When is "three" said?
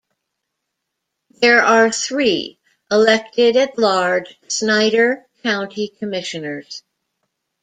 1.91-2.57